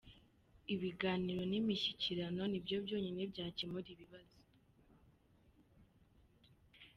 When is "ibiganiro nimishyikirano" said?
0.73-2.41